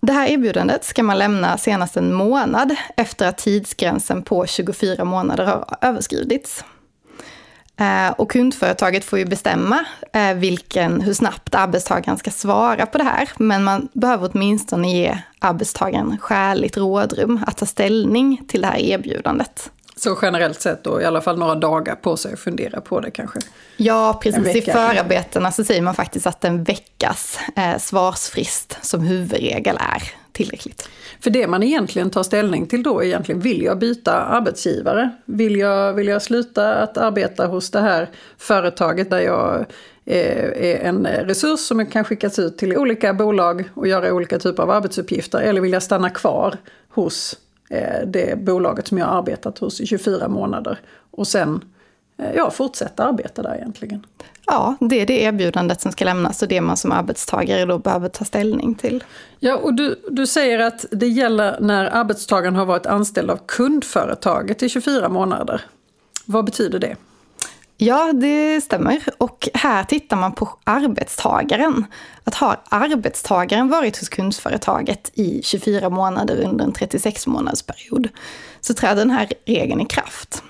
Det 0.00 0.12
här 0.12 0.28
erbjudandet 0.28 0.84
ska 0.84 1.02
man 1.02 1.18
lämna 1.18 1.58
senast 1.58 1.96
en 1.96 2.14
månad 2.14 2.76
efter 2.96 3.28
att 3.28 3.38
tidsgränsen 3.38 4.22
på 4.22 4.46
24 4.46 5.04
månader 5.04 5.44
har 5.44 5.76
överskridits. 5.80 6.64
Eh, 7.76 8.10
och 8.10 8.30
kundföretaget 8.30 9.04
får 9.04 9.18
ju 9.18 9.24
bestämma 9.24 9.84
eh, 10.12 10.34
vilken, 10.34 11.00
hur 11.00 11.14
snabbt 11.14 11.54
arbetstagaren 11.54 12.18
ska 12.18 12.30
svara 12.30 12.86
på 12.86 12.98
det 12.98 13.04
här. 13.04 13.28
Men 13.36 13.64
man 13.64 13.88
behöver 13.92 14.30
åtminstone 14.32 14.92
ge 14.92 15.18
arbetstagaren 15.38 16.18
skäligt 16.18 16.76
rådrum 16.76 17.44
att 17.46 17.56
ta 17.56 17.66
ställning 17.66 18.42
till 18.48 18.60
det 18.60 18.66
här 18.66 18.78
erbjudandet. 18.78 19.70
Så 19.96 20.18
generellt 20.22 20.60
sett 20.60 20.84
då 20.84 21.00
i 21.00 21.04
alla 21.04 21.20
fall 21.20 21.38
några 21.38 21.54
dagar 21.54 21.94
på 21.94 22.16
sig 22.16 22.32
att 22.32 22.40
fundera 22.40 22.80
på 22.80 23.00
det 23.00 23.10
kanske? 23.10 23.38
Ja, 23.76 24.20
precis. 24.22 24.56
I 24.56 24.62
förarbetena 24.62 25.52
så 25.52 25.64
säger 25.64 25.82
man 25.82 25.94
faktiskt 25.94 26.26
att 26.26 26.44
en 26.44 26.64
veckas 26.64 27.38
eh, 27.56 27.78
svarsfrist 27.78 28.78
som 28.82 29.00
huvudregel 29.00 29.76
är 29.80 30.02
tillräckligt. 30.32 30.88
För 31.20 31.30
det 31.30 31.46
man 31.46 31.62
egentligen 31.62 32.10
tar 32.10 32.22
ställning 32.22 32.66
till 32.66 32.82
då 32.82 33.00
är 33.00 33.04
egentligen, 33.04 33.40
vill 33.40 33.62
jag 33.62 33.78
byta 33.78 34.12
arbetsgivare? 34.12 35.10
Vill 35.24 35.56
jag, 35.56 35.92
vill 35.92 36.08
jag 36.08 36.22
sluta 36.22 36.74
att 36.74 36.96
arbeta 36.98 37.46
hos 37.46 37.70
det 37.70 37.80
här 37.80 38.10
företaget 38.38 39.10
där 39.10 39.20
jag 39.20 39.64
är 40.04 40.74
en 40.84 41.06
resurs 41.06 41.60
som 41.60 41.86
kan 41.86 42.04
skickas 42.04 42.38
ut 42.38 42.58
till 42.58 42.76
olika 42.76 43.14
bolag 43.14 43.64
och 43.74 43.88
göra 43.88 44.12
olika 44.12 44.38
typer 44.38 44.62
av 44.62 44.70
arbetsuppgifter? 44.70 45.38
Eller 45.38 45.60
vill 45.60 45.72
jag 45.72 45.82
stanna 45.82 46.10
kvar 46.10 46.56
hos 46.88 47.34
eh, 47.34 47.51
det 48.06 48.38
bolaget 48.38 48.88
som 48.88 48.98
jag 48.98 49.08
arbetat 49.08 49.58
hos 49.58 49.80
i 49.80 49.86
24 49.86 50.28
månader 50.28 50.78
och 51.10 51.26
sen 51.26 51.64
eh, 52.18 52.36
ja, 52.36 52.50
fortsätta 52.50 53.04
arbeta 53.04 53.42
där 53.42 53.54
egentligen? 53.54 54.06
Ja, 54.46 54.76
det 54.80 55.00
är 55.00 55.06
det 55.06 55.22
erbjudandet 55.22 55.80
som 55.80 55.92
ska 55.92 56.04
lämnas 56.04 56.42
och 56.42 56.48
det 56.48 56.60
man 56.60 56.76
som 56.76 56.92
arbetstagare 56.92 57.64
då 57.64 57.78
behöver 57.78 58.08
ta 58.08 58.24
ställning 58.24 58.74
till. 58.74 59.04
Ja, 59.38 59.56
och 59.56 59.74
du, 59.74 60.02
du 60.10 60.26
säger 60.26 60.58
att 60.58 60.84
det 60.90 61.08
gäller 61.08 61.60
när 61.60 61.84
arbetstagaren 61.84 62.56
har 62.56 62.66
varit 62.66 62.86
anställd 62.86 63.30
av 63.30 63.38
kundföretaget 63.46 64.62
i 64.62 64.68
24 64.68 65.08
månader. 65.08 65.60
Vad 66.26 66.44
betyder 66.44 66.78
det? 66.78 66.96
Ja, 67.76 68.12
det 68.12 68.60
stämmer. 68.60 69.02
Och 69.18 69.48
här 69.54 69.84
tittar 69.84 70.16
man 70.16 70.32
på 70.32 70.48
arbetstagaren. 70.64 71.84
Att 72.24 72.34
har 72.34 72.60
arbetstagaren 72.68 73.68
varit 73.68 73.98
hos 73.98 74.08
kundföretaget 74.08 75.10
i 75.14 75.40
24 75.44 75.90
månader 75.90 76.44
under 76.44 76.64
en 76.64 76.72
36-månadersperiod, 76.72 78.08
så 78.60 78.74
träder 78.74 78.96
den 78.96 79.10
här 79.10 79.28
regeln 79.46 79.80
i 79.80 79.86
kraft. 79.86 80.42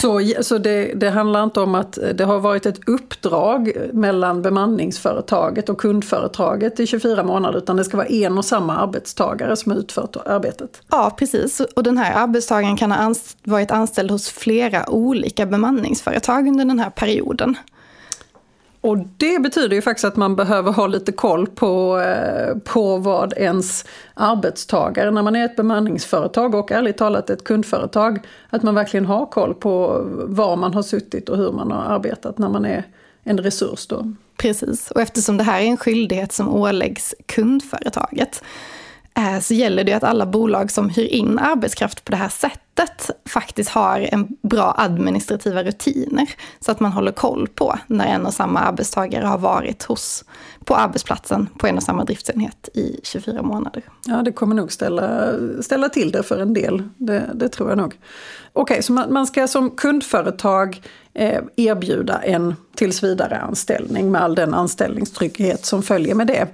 Så, 0.00 0.32
så 0.40 0.58
det, 0.58 0.92
det, 0.94 1.10
handlar 1.10 1.44
inte 1.44 1.60
om 1.60 1.74
att 1.74 1.98
det 2.14 2.24
har 2.24 2.40
varit 2.40 2.66
ett 2.66 2.88
uppdrag 2.88 3.72
mellan 3.92 4.42
bemanningsföretaget 4.42 5.68
och 5.68 5.80
kundföretaget 5.80 6.80
i 6.80 6.86
24 6.86 7.22
månader, 7.22 7.58
utan 7.58 7.76
det 7.76 7.84
ska 7.84 7.96
vara 7.96 8.06
en 8.06 8.38
och 8.38 8.44
samma 8.44 8.76
arbetstagare 8.76 9.56
som 9.56 9.72
har 9.72 9.78
utfört 9.78 10.16
arbetet? 10.26 10.82
Ja, 10.90 11.14
precis. 11.18 11.60
Och 11.60 11.82
den 11.82 11.98
här 11.98 12.22
arbetstagaren 12.22 12.76
kan 12.76 12.92
ha 12.92 13.14
varit 13.44 13.70
anställd 13.70 14.10
hos 14.10 14.30
flera 14.30 14.90
olika 14.90 15.46
bemanningsföretag 15.46 16.48
under 16.48 16.64
den 16.64 16.78
här 16.78 16.90
perioden. 16.90 17.56
Och 18.80 18.98
det 19.16 19.42
betyder 19.42 19.76
ju 19.76 19.82
faktiskt 19.82 20.04
att 20.04 20.16
man 20.16 20.36
behöver 20.36 20.72
ha 20.72 20.86
lite 20.86 21.12
koll 21.12 21.46
på, 21.46 21.98
eh, 21.98 22.56
på 22.64 22.96
vad 22.96 23.32
ens 23.36 23.84
arbetstagare, 24.14 25.10
när 25.10 25.22
man 25.22 25.36
är 25.36 25.44
ett 25.44 25.56
bemanningsföretag 25.56 26.54
och 26.54 26.72
ärligt 26.72 26.96
talat 26.96 27.30
ett 27.30 27.44
kundföretag, 27.44 28.26
att 28.50 28.62
man 28.62 28.74
verkligen 28.74 29.06
har 29.06 29.26
koll 29.26 29.54
på 29.54 30.02
var 30.24 30.56
man 30.56 30.74
har 30.74 30.82
suttit 30.82 31.28
och 31.28 31.36
hur 31.36 31.52
man 31.52 31.70
har 31.70 31.82
arbetat 31.82 32.38
när 32.38 32.48
man 32.48 32.64
är 32.64 32.84
en 33.24 33.38
resurs 33.38 33.86
då. 33.86 34.12
Precis, 34.36 34.90
och 34.90 35.00
eftersom 35.00 35.36
det 35.36 35.44
här 35.44 35.60
är 35.60 35.64
en 35.64 35.76
skyldighet 35.76 36.32
som 36.32 36.48
åläggs 36.48 37.14
kundföretaget 37.26 38.42
Eh, 39.20 39.40
så 39.40 39.54
gäller 39.54 39.84
det 39.84 39.92
att 39.92 40.04
alla 40.04 40.26
bolag 40.26 40.70
som 40.70 40.90
hyr 40.90 41.06
in 41.06 41.38
arbetskraft 41.38 42.04
på 42.04 42.10
det 42.10 42.16
här 42.16 42.28
sättet 42.28 43.10
faktiskt 43.28 43.70
har 43.70 44.00
en 44.00 44.28
bra 44.42 44.74
administrativa 44.78 45.62
rutiner. 45.62 46.30
Så 46.60 46.72
att 46.72 46.80
man 46.80 46.92
håller 46.92 47.12
koll 47.12 47.48
på 47.48 47.78
när 47.86 48.06
en 48.06 48.26
och 48.26 48.34
samma 48.34 48.60
arbetstagare 48.60 49.24
har 49.24 49.38
varit 49.38 49.82
hos, 49.82 50.24
på 50.64 50.74
arbetsplatsen 50.74 51.48
på 51.58 51.66
en 51.66 51.76
och 51.76 51.82
samma 51.82 52.04
driftsenhet 52.04 52.68
i 52.74 53.00
24 53.02 53.42
månader. 53.42 53.82
Ja, 54.06 54.22
det 54.22 54.32
kommer 54.32 54.54
nog 54.54 54.72
ställa, 54.72 55.32
ställa 55.62 55.88
till 55.88 56.12
det 56.12 56.22
för 56.22 56.38
en 56.38 56.54
del. 56.54 56.88
Det, 56.96 57.30
det 57.34 57.48
tror 57.48 57.68
jag 57.68 57.78
nog. 57.78 57.94
Okej, 58.52 58.72
okay, 58.72 58.82
så 58.82 58.92
man, 58.92 59.12
man, 59.12 59.26
ska 59.26 59.48
som 59.48 59.70
kundföretag 59.70 60.82
eh, 61.14 61.40
erbjuda 61.56 62.18
en 62.18 62.54
tillsvidare 62.74 63.38
anställning 63.38 64.12
med 64.12 64.22
all 64.22 64.34
den 64.34 64.54
anställningstrygghet 64.54 65.64
som 65.66 65.82
följer 65.82 66.14
med 66.14 66.26
det. 66.26 66.48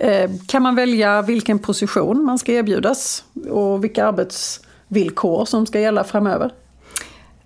Eh, 0.00 0.30
kan 0.46 0.62
man 0.62 0.74
välja 0.74 1.22
vilken 1.22 1.58
position 1.58 2.24
man 2.24 2.38
ska 2.38 2.52
erbjudas 2.52 3.24
och 3.50 3.84
vilka 3.84 4.06
arbetsvillkor 4.06 5.44
som 5.44 5.66
ska 5.66 5.80
gälla 5.80 6.04
framöver? 6.04 6.50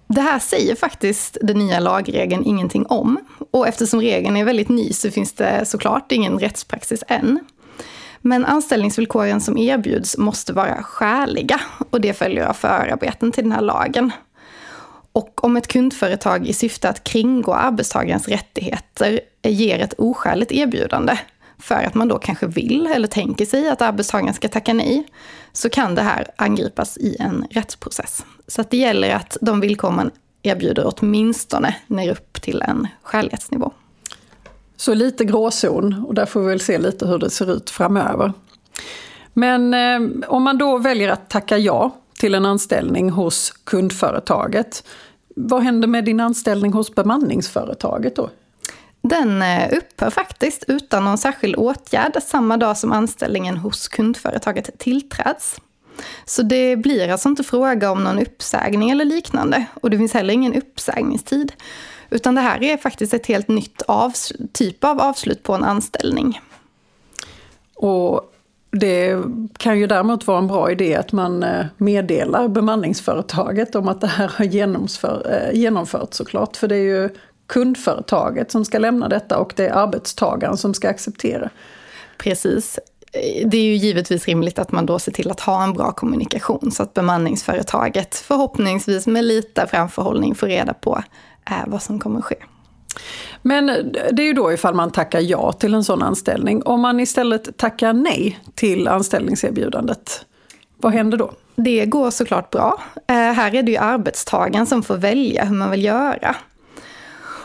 Det 0.07 0.21
här 0.21 0.39
säger 0.39 0.75
faktiskt 0.75 1.37
den 1.43 1.59
nya 1.59 1.81
lagregeln 1.81 2.45
ingenting 2.45 2.87
om. 2.87 3.19
Och 3.51 3.69
eftersom 3.69 4.01
regeln 4.01 4.37
är 4.37 4.45
väldigt 4.45 4.69
ny 4.69 4.93
så 4.93 5.11
finns 5.11 5.33
det 5.33 5.65
såklart 5.65 6.13
ingen 6.13 6.39
rättspraxis 6.39 7.05
än. 7.09 7.39
Men 8.21 8.45
anställningsvillkoren 8.45 9.41
som 9.41 9.59
erbjuds 9.59 10.19
måste 10.19 10.53
vara 10.53 10.83
skäliga 10.83 11.61
och 11.91 12.01
det 12.01 12.13
följer 12.13 12.47
av 12.47 12.53
förarbeten 12.55 13.33
till 13.33 13.45
den 13.45 13.53
här 13.53 13.63
lagen. 13.63 14.11
Och 15.13 15.45
om 15.45 15.57
ett 15.57 15.69
kundföretag 15.69 16.47
i 16.47 16.53
syfte 16.53 16.89
att 16.89 17.05
kringgå 17.05 17.53
arbetstagarens 17.55 18.29
rättigheter 18.29 19.21
ger 19.43 19.79
ett 19.79 19.95
oskäligt 19.99 20.53
erbjudande 20.53 21.19
för 21.63 21.75
att 21.75 21.95
man 21.95 22.09
då 22.09 22.19
kanske 22.19 22.47
vill 22.47 22.87
eller 22.87 23.09
tänker 23.09 23.47
sig 23.47 23.69
att 23.69 23.83
arbetstagaren 23.83 24.35
ska 24.35 24.49
tacka 24.49 24.75
nej, 24.75 25.05
så 25.53 25.69
kan 25.69 25.95
det 25.95 26.03
här 26.03 26.29
angripas 26.37 26.99
i 26.99 27.17
en 27.21 27.47
rättsprocess. 27.51 28.25
Så 28.47 28.61
att 28.61 28.71
det 28.71 28.77
gäller 28.77 29.15
att 29.15 29.37
de 29.41 29.61
villkor 29.61 29.91
man 29.91 30.11
erbjuder 30.43 30.93
åtminstone 30.97 31.77
når 31.87 32.09
upp 32.09 32.43
till 32.43 32.63
en 32.63 32.89
skälighetsnivå. 33.03 33.73
Så 34.77 34.95
lite 34.95 35.25
gråzon 35.25 36.05
och 36.09 36.15
där 36.15 36.27
får 36.27 36.41
vi 36.41 36.47
väl 36.47 36.61
se 36.61 36.79
lite 36.79 37.07
hur 37.07 37.19
det 37.19 37.31
ser 37.31 37.53
ut 37.53 37.71
framöver. 37.71 38.33
Men 39.33 39.75
eh, 39.75 40.29
om 40.29 40.43
man 40.43 40.59
då 40.59 40.79
väljer 40.79 41.09
att 41.09 41.31
tacka 41.31 41.59
ja 41.59 41.91
till 42.19 42.35
en 42.35 42.47
anställning 42.47 43.11
hos 43.11 43.51
kundföretaget, 43.65 44.85
vad 45.37 45.63
händer 45.63 45.89
med 45.89 46.05
din 46.05 46.21
anställning 46.21 46.73
hos 46.73 46.95
bemanningsföretaget 46.95 48.17
då? 48.17 48.31
Den 49.03 49.43
eh, 49.43 49.73
upphör 49.73 50.11
faktiskt 50.11 50.65
utan 50.69 51.05
någon 51.05 51.19
särskild 51.19 51.57
åtgärd 51.57 52.23
samma 52.23 52.57
dag 52.57 52.77
som 52.79 52.93
anställningen 52.93 53.57
hos 53.57 53.89
kundföretaget 53.89 54.79
tillträds. 54.79 55.61
Så 56.25 56.43
det 56.43 56.77
blir 56.77 57.09
alltså 57.09 57.29
inte 57.29 57.45
fråga 57.45 57.91
om 57.91 58.05
någon 58.05 58.19
uppsägning 58.19 58.91
eller 58.91 59.05
liknande 59.05 59.65
och 59.75 59.91
det 59.91 59.99
finns 59.99 60.15
heller 60.15 60.35
ingen 60.35 60.55
uppsägningstid. 60.55 61.53
Utan 62.11 62.35
det 62.35 62.41
här 62.41 62.63
är 62.63 62.77
faktiskt 62.77 63.15
ett 63.15 63.27
helt 63.27 63.49
nytt 63.49 63.83
typ 64.53 64.85
av 64.85 65.01
avslut 65.01 65.43
på 65.43 65.55
en 65.55 65.65
anställning. 65.65 66.41
Och 67.75 68.33
det 68.71 69.23
kan 69.57 69.79
ju 69.79 69.87
däremot 69.87 70.27
vara 70.27 70.39
en 70.39 70.47
bra 70.47 70.71
idé 70.71 70.95
att 70.95 71.13
man 71.13 71.43
eh, 71.43 71.67
meddelar 71.77 72.49
bemanningsföretaget 72.49 73.75
om 73.75 73.89
att 73.89 74.01
det 74.01 74.07
här 74.07 74.33
har 74.37 74.45
genomför, 74.45 75.27
eh, 75.31 75.59
genomförts 75.59 76.17
såklart. 76.17 76.57
För 76.57 76.69
det 76.69 76.77
är 76.77 76.85
ju 76.85 77.09
kundföretaget 77.47 78.51
som 78.51 78.65
ska 78.65 78.79
lämna 78.79 79.09
detta 79.09 79.39
och 79.39 79.53
det 79.57 79.67
är 79.67 79.73
arbetstagaren 79.73 80.57
som 80.57 80.75
ska 80.75 80.89
acceptera. 80.89 81.51
Precis. 82.19 82.79
Det 83.45 83.57
är 83.57 83.63
ju 83.63 83.75
givetvis 83.75 84.27
rimligt 84.27 84.59
att 84.59 84.73
man 84.73 84.87
då 84.87 84.99
ser 84.99 85.13
till 85.13 85.31
att 85.31 85.41
ha 85.41 85.65
en 85.65 85.73
bra 85.73 85.93
kommunikation 85.93 86.71
så 86.73 86.83
att 86.83 86.95
bemanningsföretaget 86.95 88.15
förhoppningsvis 88.15 89.07
med 89.07 89.25
lite 89.25 89.67
framförhållning 89.67 90.35
får 90.35 90.47
reda 90.47 90.75
på 90.75 91.03
eh, 91.51 91.57
vad 91.67 91.83
som 91.83 92.01
kommer 92.01 92.21
ske. 92.21 92.37
Men 93.43 93.67
det 94.13 94.23
är 94.23 94.27
ju 94.27 94.33
då 94.33 94.53
ifall 94.53 94.75
man 94.75 94.91
tackar 94.91 95.21
ja 95.21 95.53
till 95.53 95.75
en 95.75 95.85
sån 95.85 96.03
anställning. 96.03 96.63
Om 96.63 96.81
man 96.81 97.01
istället 97.01 97.57
tackar 97.57 97.93
nej 97.93 98.41
till 98.55 98.89
anställningserbjudandet, 98.89 100.27
vad 100.77 100.93
händer 100.93 101.19
då? 101.19 101.33
Det 101.57 101.87
går 101.87 102.11
såklart 102.11 102.51
bra. 102.51 102.83
Eh, 103.09 103.15
här 103.15 103.55
är 103.55 103.63
det 103.63 103.73
ju 103.73 103.79
arbetstagaren 103.79 104.67
som 104.67 104.83
får 104.83 104.97
välja 104.97 105.45
hur 105.45 105.57
man 105.57 105.71
vill 105.71 105.85
göra. 105.85 106.37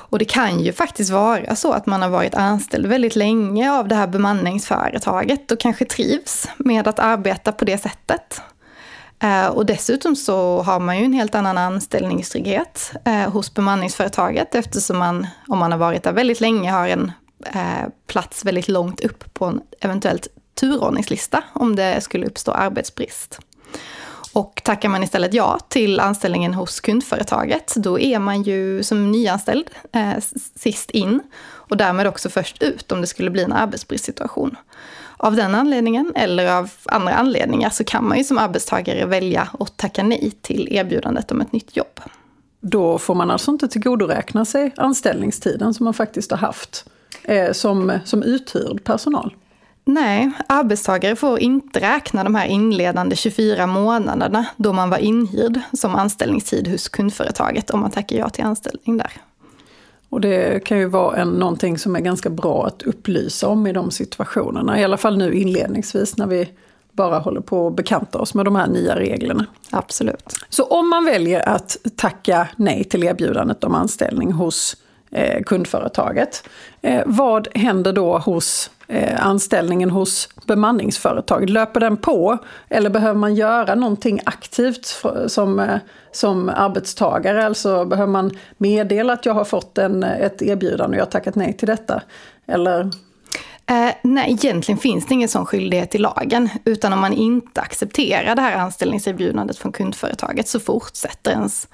Och 0.09 0.19
det 0.19 0.25
kan 0.25 0.59
ju 0.59 0.73
faktiskt 0.73 1.11
vara 1.11 1.55
så 1.55 1.71
att 1.71 1.85
man 1.85 2.01
har 2.01 2.09
varit 2.09 2.35
anställd 2.35 2.85
väldigt 2.85 3.15
länge 3.15 3.71
av 3.71 3.87
det 3.87 3.95
här 3.95 4.07
bemanningsföretaget 4.07 5.51
och 5.51 5.59
kanske 5.59 5.85
trivs 5.85 6.47
med 6.57 6.87
att 6.87 6.99
arbeta 6.99 7.51
på 7.51 7.65
det 7.65 7.77
sättet. 7.77 8.41
Eh, 9.19 9.47
och 9.47 9.65
dessutom 9.65 10.15
så 10.15 10.61
har 10.61 10.79
man 10.79 10.99
ju 10.99 11.05
en 11.05 11.13
helt 11.13 11.35
annan 11.35 11.57
anställningstrygghet 11.57 12.91
eh, 13.05 13.31
hos 13.31 13.53
bemanningsföretaget 13.53 14.55
eftersom 14.55 14.97
man, 14.97 15.27
om 15.47 15.59
man 15.59 15.71
har 15.71 15.79
varit 15.79 16.03
där 16.03 16.13
väldigt 16.13 16.41
länge, 16.41 16.71
har 16.71 16.87
en 16.87 17.11
eh, 17.45 17.89
plats 18.07 18.45
väldigt 18.45 18.67
långt 18.67 18.99
upp 18.99 19.33
på 19.33 19.45
en 19.45 19.61
eventuellt 19.81 20.27
turordningslista 20.59 21.43
om 21.53 21.75
det 21.75 22.01
skulle 22.01 22.25
uppstå 22.25 22.51
arbetsbrist. 22.51 23.39
Och 24.38 24.62
tackar 24.63 24.89
man 24.89 25.03
istället 25.03 25.34
ja 25.34 25.60
till 25.67 26.00
anställningen 26.00 26.53
hos 26.53 26.79
kundföretaget, 26.79 27.74
då 27.75 28.00
är 28.00 28.20
man 28.20 28.44
ju 28.44 28.84
som 28.84 29.12
nyanställd 29.12 29.70
eh, 29.91 30.13
sist 30.56 30.91
in 30.91 31.22
och 31.44 31.77
därmed 31.77 32.08
också 32.08 32.29
först 32.29 32.63
ut 32.63 32.91
om 32.91 33.01
det 33.01 33.08
skulle 33.08 33.29
bli 33.29 33.44
en 33.44 33.53
arbetsbristsituation. 33.53 34.56
Av 35.17 35.36
den 35.36 35.56
anledningen, 35.56 36.13
eller 36.15 36.51
av 36.51 36.72
andra 36.86 37.13
anledningar, 37.13 37.70
så 37.70 37.84
kan 37.84 38.08
man 38.08 38.17
ju 38.17 38.24
som 38.24 38.38
arbetstagare 38.38 39.06
välja 39.06 39.50
att 39.60 39.77
tacka 39.77 40.03
nej 40.03 40.32
till 40.41 40.67
erbjudandet 40.72 41.32
om 41.32 41.41
ett 41.41 41.51
nytt 41.51 41.77
jobb. 41.77 42.01
Då 42.62 43.00
får 43.00 43.15
man 43.15 43.32
alltså 43.32 43.51
inte 43.51 43.67
tillgodoräkna 43.67 44.46
sig 44.46 44.72
anställningstiden 44.77 45.74
som 45.74 45.84
man 45.84 45.94
faktiskt 45.94 46.32
har 46.32 46.38
haft 46.38 46.89
eh, 47.24 47.51
som, 47.51 48.00
som 48.06 48.24
uthyrd 48.24 48.84
personal? 48.84 49.34
Nej, 49.88 50.32
arbetstagare 50.48 51.15
får 51.15 51.39
inte 51.39 51.79
räkna 51.79 52.24
de 52.24 52.36
här 52.36 52.46
inledande 52.46 53.15
24 53.15 53.67
månaderna 53.67 54.46
då 54.58 54.74
man 54.74 54.89
var 54.89 54.98
inhyrd 54.98 55.60
som 55.74 55.96
anställningstid 55.96 56.67
hos 56.67 56.89
kundföretaget 56.89 57.70
om 57.70 57.79
man 57.79 57.91
tackar 57.91 58.17
ja 58.17 58.29
till 58.29 58.44
anställning 58.44 58.98
där. 58.98 59.12
Och 60.10 60.22
det 60.22 60.63
kan 60.63 60.77
ju 60.77 60.86
vara 60.86 61.17
en, 61.17 61.29
någonting 61.29 61.77
som 61.77 61.96
är 61.96 62.00
ganska 62.00 62.29
bra 62.29 62.65
att 62.65 62.84
upplysa 62.84 63.48
om 63.48 63.67
i 63.67 63.74
de 63.74 63.91
situationerna. 63.91 64.79
I 64.79 64.84
alla 64.84 64.98
fall 64.98 65.17
nu 65.17 65.34
inledningsvis 65.34 66.17
när 66.17 66.27
vi 66.27 66.50
bara 66.91 67.20
håller 67.20 67.41
på 67.41 67.67
att 67.67 67.75
bekanta 67.75 68.20
oss 68.20 68.34
med 68.34 68.46
de 68.46 68.56
här 68.56 68.67
nya 68.67 68.96
reglerna. 68.96 69.46
Absolut. 69.70 70.34
Så 70.50 70.63
om 70.63 70.89
man 70.89 71.06
väljer 71.06 71.50
att 71.50 71.77
tacka 71.96 72.48
nej 72.56 72.84
till 72.84 73.03
erbjudandet 73.03 73.63
om 73.63 73.75
anställning 73.75 74.32
hos 74.32 74.77
eh, 75.12 75.44
kundföretaget, 75.44 76.50
eh, 76.82 77.01
vad 77.06 77.48
händer 77.56 77.94
då 77.94 78.17
hos 78.17 78.70
Eh, 78.89 79.25
anställningen 79.27 79.89
hos 79.89 80.29
bemanningsföretag? 80.46 81.50
Löper 81.50 81.79
den 81.79 81.98
på 81.98 82.38
eller 82.70 82.89
behöver 82.89 83.20
man 83.20 83.36
göra 83.36 83.75
någonting 83.75 84.20
aktivt 84.25 84.88
för, 84.88 85.27
som, 85.27 85.60
eh, 85.60 85.77
som 86.12 86.50
arbetstagare? 86.50 87.46
Alltså 87.46 87.86
behöver 87.86 88.12
man 88.12 88.38
meddela 88.58 89.13
att 89.13 89.25
jag 89.25 89.34
har 89.34 89.46
fått 89.46 89.77
en, 89.77 90.03
ett 90.03 90.41
erbjudande 90.41 90.98
och 90.98 91.00
jag 91.00 91.06
har 91.06 91.12
tackat 91.12 91.36
nej 91.36 91.53
till 91.53 91.67
detta? 91.67 92.01
Eller 92.48 92.91
Eh, 93.70 93.94
nej, 94.01 94.32
egentligen 94.32 94.79
finns 94.79 95.06
det 95.06 95.13
ingen 95.13 95.29
sån 95.29 95.46
skyldighet 95.46 95.96
i 95.96 95.98
lagen, 95.98 96.50
utan 96.65 96.94
om 96.94 97.00
man 97.00 97.13
inte 97.13 97.62
accepterar 97.62 98.36
det 98.36 98.41
här 98.41 98.56
anställningserbjudandet 98.56 99.58
från 99.58 99.72
kundföretaget 99.72 100.48
så 100.48 100.60
fortsätter 100.60 101.32
ens 101.32 101.67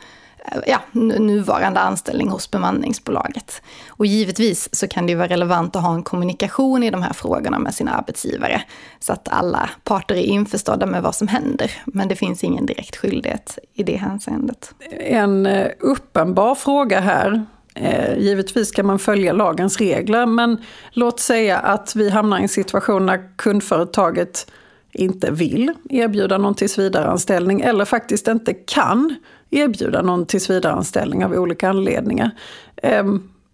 Eh, 0.46 0.60
ja, 0.68 0.82
nuvarande 1.20 1.80
anställning 1.80 2.30
hos 2.30 2.52
bemanningsbolaget. 2.52 3.62
Och 3.90 4.06
givetvis 4.06 4.70
så 4.76 4.88
kan 4.88 5.08
det 5.08 5.16
vara 5.16 5.28
relevant 5.28 5.76
att 5.76 5.82
ha 5.82 5.94
en 5.94 6.04
kommunikation 6.04 6.84
i 6.84 6.90
de 6.90 7.04
här 7.04 7.14
frågorna 7.14 7.60
med 7.60 7.76
sina 7.76 7.92
arbetsgivare, 7.92 8.64
så 9.00 9.14
att 9.14 9.30
alla 9.30 9.70
parter 9.84 10.16
är 10.16 10.24
införstådda 10.24 10.86
med 10.86 11.04
vad 11.04 11.16
som 11.16 11.28
händer. 11.28 11.72
Men 11.86 12.08
det 12.08 12.16
finns 12.16 12.44
ingen 12.44 12.66
direkt 12.66 12.96
skyldighet 12.96 13.60
i 13.74 13.84
det 13.84 13.96
hänseendet. 13.96 14.74
En 15.00 15.46
eh, 15.46 15.68
uppenbar 15.80 16.56
fråga 16.56 17.00
här 17.00 17.46
eh, 17.76 18.18
givetvis 18.18 18.70
ska 18.70 18.84
man 18.84 19.00
följa 19.00 19.34
lagens 19.34 19.78
regler, 19.78 20.26
men 20.26 20.58
låt 20.92 21.20
säga 21.20 21.58
att 21.58 21.96
vi 21.96 22.10
hamnar 22.10 22.40
i 22.40 22.42
en 22.42 22.50
situation 22.50 23.06
när 23.06 23.38
kundföretaget 23.38 24.48
inte 24.94 25.32
vill 25.32 25.74
erbjuda 25.90 26.38
någon 26.38 26.56
tillsvidareanställning 26.56 27.62
eller 27.62 27.86
faktiskt 27.86 28.28
inte 28.28 28.54
kan 28.54 29.16
erbjuda 29.54 30.02
någon 30.02 30.26
tillsvidareanställning 30.26 31.26
av 31.26 31.34
olika 31.34 31.70
anledningar. 31.70 32.32
Eh, 32.76 33.04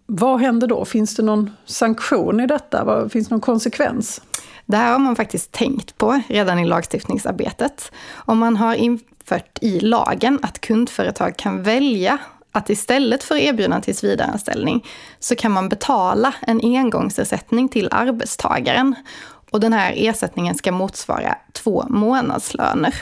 vad 0.06 0.40
händer 0.40 0.66
då? 0.66 0.84
Finns 0.84 1.16
det 1.16 1.22
någon 1.22 1.50
sanktion 1.64 2.40
i 2.40 2.46
detta? 2.46 3.08
Finns 3.08 3.28
det 3.28 3.34
någon 3.34 3.40
konsekvens? 3.40 4.22
Det 4.66 4.76
här 4.76 4.92
har 4.92 4.98
man 4.98 5.16
faktiskt 5.16 5.52
tänkt 5.52 5.98
på 5.98 6.20
redan 6.28 6.58
i 6.58 6.66
lagstiftningsarbetet. 6.66 7.92
Om 8.12 8.38
man 8.38 8.56
har 8.56 8.74
infört 8.74 9.58
i 9.60 9.80
lagen 9.80 10.38
att 10.42 10.60
kundföretag 10.60 11.36
kan 11.36 11.62
välja 11.62 12.18
att 12.52 12.70
istället 12.70 13.22
för 13.22 13.36
erbjudan 13.36 13.82
tillsvidareanställning 13.82 14.86
så 15.18 15.36
kan 15.36 15.52
man 15.52 15.68
betala 15.68 16.34
en 16.40 16.60
engångsersättning 16.62 17.68
till 17.68 17.88
arbetstagaren. 17.90 18.94
Och 19.50 19.60
den 19.60 19.72
här 19.72 19.92
ersättningen 19.96 20.54
ska 20.54 20.72
motsvara 20.72 21.36
två 21.52 21.84
månadslöner. 21.88 22.94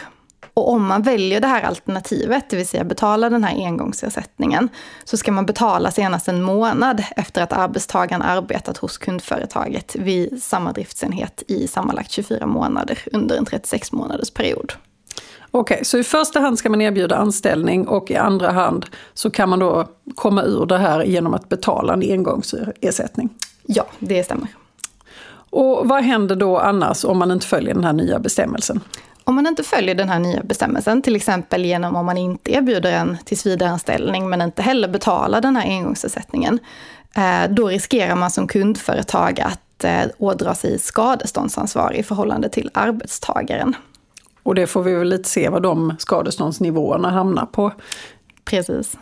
Och 0.59 0.73
om 0.73 0.87
man 0.87 1.03
väljer 1.03 1.41
det 1.41 1.47
här 1.47 1.63
alternativet, 1.63 2.51
det 2.51 2.57
vill 2.57 2.69
säga 2.69 2.85
betala 2.85 3.31
den 3.31 3.45
här 3.45 3.67
engångsersättningen, 3.67 4.69
så 5.05 5.17
ska 5.17 5.33
man 5.33 5.47
betala 5.47 5.91
senast 5.91 6.29
en 6.29 6.43
månad 6.43 7.05
efter 7.17 7.43
att 7.43 7.53
arbetstagaren 7.53 8.23
arbetat 8.23 8.77
hos 8.77 8.99
kundföretaget 8.99 9.97
vid 9.97 10.43
samma 10.43 10.73
driftsenhet 10.73 11.43
i 11.49 11.69
sammanlagt 11.69 12.11
24 12.11 12.47
månader 12.47 12.99
under 13.13 13.37
en 13.37 13.45
36 13.45 13.93
månaders 13.93 14.31
period. 14.31 14.73
Okej, 15.51 15.75
okay, 15.75 15.85
så 15.85 15.99
i 15.99 16.05
första 16.05 16.41
hand 16.41 16.59
ska 16.59 16.71
man 16.71 16.81
erbjuda 16.81 17.17
anställning 17.17 17.89
och 17.89 18.11
i 18.11 18.17
andra 18.17 18.51
hand 18.51 18.87
så 19.15 19.31
kan 19.31 19.49
man 19.49 19.59
då 19.59 19.89
komma 20.15 20.43
ur 20.43 20.67
det 20.67 20.79
här 20.79 21.05
genom 21.05 21.35
att 21.35 21.49
betala 21.49 21.93
en 21.93 22.03
engångsersättning? 22.03 23.29
Ja, 23.67 23.87
det 23.99 24.25
stämmer. 24.25 24.49
Och 25.51 25.89
vad 25.89 26.03
händer 26.03 26.37
då 26.37 26.59
annars 26.59 27.05
om 27.05 27.19
man 27.19 27.31
inte 27.31 27.47
följer 27.47 27.75
den 27.75 27.85
här 27.85 27.93
nya 27.93 28.19
bestämmelsen? 28.19 28.81
Om 29.29 29.35
man 29.35 29.47
inte 29.47 29.63
följer 29.63 29.95
den 29.95 30.09
här 30.09 30.19
nya 30.19 30.43
bestämmelsen, 30.43 31.03
till 31.03 31.17
exempel 31.17 31.65
genom 31.65 31.97
om 31.97 32.07
man 32.07 32.19
inte 32.19 32.53
erbjuder 32.53 32.93
en 32.93 33.17
tillsvidareanställning 33.25 34.31
men 34.31 34.43
inte 34.43 34.63
heller 34.63 34.89
betalar 34.89 35.41
den 35.41 35.57
här 35.57 35.69
engångsersättningen, 35.69 36.59
eh, 37.17 37.51
då 37.51 37.69
riskerar 37.69 38.17
man 38.17 38.31
som 38.31 38.49
kundföretag 38.49 39.41
att 39.41 39.85
eh, 39.85 40.03
ådra 40.19 40.55
sig 40.55 40.79
skadeståndsansvar 40.79 41.93
i 41.93 42.03
förhållande 42.03 42.49
till 42.49 42.71
arbetstagaren. 42.75 43.77
Och 44.43 44.55
det 44.55 44.67
får 44.67 44.83
vi 44.83 44.95
väl 44.95 45.09
lite 45.09 45.29
se 45.29 45.49
vad 45.49 45.63
de 45.63 45.97
skadeståndsnivåerna 45.99 47.11
hamnar 47.11 47.47
på. 47.47 47.73
Precis. 48.45 48.97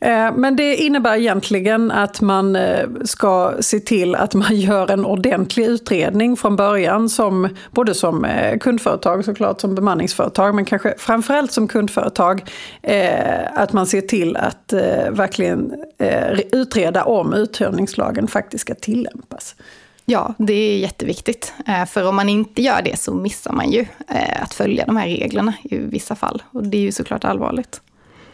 Eh, 0.00 0.32
men 0.36 0.56
det 0.56 0.76
innebär 0.76 1.16
egentligen 1.16 1.90
att 1.90 2.20
man 2.20 2.56
eh, 2.56 2.88
ska 3.04 3.52
se 3.60 3.80
till 3.80 4.14
att 4.14 4.34
man 4.34 4.56
gör 4.60 4.90
en 4.90 5.04
ordentlig 5.04 5.66
utredning 5.66 6.36
från 6.36 6.56
början, 6.56 7.08
som, 7.08 7.48
både 7.70 7.94
som 7.94 8.24
eh, 8.24 8.58
kundföretag 8.58 9.24
såklart, 9.24 9.60
som 9.60 9.74
bemanningsföretag, 9.74 10.54
men 10.54 10.64
kanske 10.64 10.94
framförallt 10.98 11.52
som 11.52 11.68
kundföretag. 11.68 12.50
Att 13.54 13.72
man 13.72 13.86
ser 13.86 14.00
till 14.00 14.36
att 14.36 14.72
verkligen 15.10 15.74
utreda 16.52 17.04
om 17.04 17.34
uthyrningslagen 17.34 18.28
faktiskt 18.28 18.62
ska 18.62 18.74
tillämpas. 18.74 19.54
Ja, 20.04 20.34
det 20.38 20.52
är 20.52 20.78
jätteviktigt. 20.78 21.52
För 21.88 22.08
om 22.08 22.16
man 22.16 22.28
inte 22.28 22.62
gör 22.62 22.82
det 22.82 23.00
så 23.00 23.14
missar 23.14 23.52
man 23.52 23.70
ju 23.70 23.86
att 24.42 24.54
följa 24.54 24.86
de 24.86 24.96
här 24.96 25.06
reglerna 25.06 25.54
i 25.62 25.78
vissa 25.78 26.14
fall. 26.14 26.42
Och 26.50 26.64
det 26.64 26.76
är 26.76 26.82
ju 26.82 26.92
såklart 26.92 27.24
allvarligt. 27.24 27.80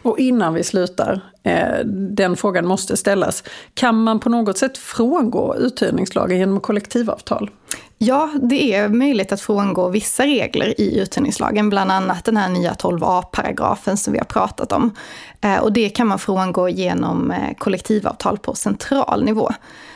Och 0.03 0.19
innan 0.19 0.53
vi 0.53 0.63
slutar, 0.63 1.21
eh, 1.43 1.85
den 1.85 2.37
frågan 2.37 2.67
måste 2.67 2.97
ställas. 2.97 3.43
Kan 3.73 4.03
man 4.03 4.19
på 4.19 4.29
något 4.29 4.57
sätt 4.57 4.77
frångå 4.77 5.55
uthyrningslagen 5.55 6.37
genom 6.37 6.59
kollektivavtal? 6.59 7.49
Ja, 7.97 8.33
det 8.41 8.75
är 8.75 8.89
möjligt 8.89 9.31
att 9.31 9.41
frångå 9.41 9.89
vissa 9.89 10.23
regler 10.23 10.81
i 10.81 10.99
uthyrningslagen, 10.99 11.69
bland 11.69 11.91
annat 11.91 12.25
den 12.25 12.37
här 12.37 12.49
nya 12.49 12.73
12a-paragrafen 12.73 13.95
som 13.95 14.13
vi 14.13 14.19
har 14.19 14.25
pratat 14.25 14.71
om. 14.71 14.95
Eh, 15.41 15.57
och 15.57 15.73
det 15.73 15.89
kan 15.89 16.07
man 16.07 16.19
frångå 16.19 16.69
genom 16.69 17.31
eh, 17.31 17.53
kollektivavtal 17.57 18.37
på 18.37 18.55
central 18.55 19.23
nivå. 19.23 19.51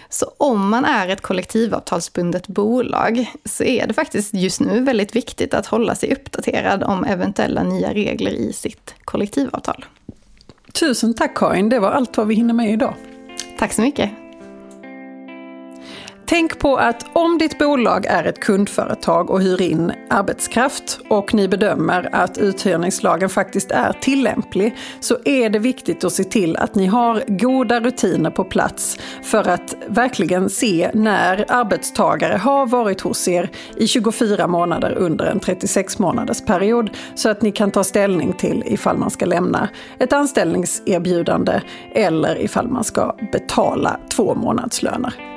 Så 0.09 0.31
om 0.37 0.69
man 0.69 0.85
är 0.85 1.07
ett 1.07 1.21
kollektivavtalsbundet 1.21 2.47
bolag 2.47 3.31
så 3.45 3.63
är 3.63 3.87
det 3.87 3.93
faktiskt 3.93 4.33
just 4.33 4.59
nu 4.59 4.79
väldigt 4.79 5.15
viktigt 5.15 5.53
att 5.53 5.65
hålla 5.65 5.95
sig 5.95 6.13
uppdaterad 6.13 6.83
om 6.83 7.03
eventuella 7.03 7.63
nya 7.63 7.93
regler 7.93 8.31
i 8.31 8.53
sitt 8.53 8.95
kollektivavtal. 9.05 9.85
Tusen 10.79 11.13
tack 11.13 11.37
Karin, 11.37 11.69
det 11.69 11.79
var 11.79 11.91
allt 11.91 12.17
vad 12.17 12.27
vi 12.27 12.35
hinner 12.35 12.53
med 12.53 12.71
idag. 12.71 12.93
Tack 13.59 13.73
så 13.73 13.81
mycket. 13.81 14.11
Tänk 16.29 16.59
på 16.59 16.77
att 16.77 17.05
om 17.13 17.37
ditt 17.37 17.59
bolag 17.59 18.05
är 18.05 18.23
ett 18.23 18.39
kundföretag 18.39 19.29
och 19.29 19.41
hyr 19.41 19.61
in 19.61 19.91
arbetskraft 20.09 20.99
och 21.09 21.33
ni 21.33 21.47
bedömer 21.47 22.09
att 22.11 22.37
uthyrningslagen 22.37 23.29
faktiskt 23.29 23.71
är 23.71 23.93
tillämplig 23.93 24.75
så 24.99 25.17
är 25.25 25.49
det 25.49 25.59
viktigt 25.59 26.03
att 26.03 26.13
se 26.13 26.23
till 26.23 26.57
att 26.57 26.75
ni 26.75 26.85
har 26.85 27.23
goda 27.27 27.79
rutiner 27.79 28.29
på 28.29 28.43
plats 28.43 28.97
för 29.23 29.47
att 29.47 29.75
verkligen 29.87 30.49
se 30.49 30.91
när 30.93 31.45
arbetstagare 31.47 32.37
har 32.37 32.67
varit 32.67 33.01
hos 33.01 33.27
er 33.27 33.49
i 33.77 33.87
24 33.87 34.47
månader 34.47 34.95
under 34.97 35.25
en 35.25 35.39
36 35.39 35.99
månaders 35.99 36.45
period 36.45 36.89
så 37.15 37.29
att 37.29 37.41
ni 37.41 37.51
kan 37.51 37.71
ta 37.71 37.83
ställning 37.83 38.33
till 38.33 38.63
ifall 38.65 38.97
man 38.97 39.09
ska 39.09 39.25
lämna 39.25 39.69
ett 39.99 40.13
anställningserbjudande 40.13 41.61
eller 41.91 42.41
ifall 42.41 42.67
man 42.67 42.83
ska 42.83 43.15
betala 43.31 43.99
två 44.09 44.35
månadslöner. 44.35 45.36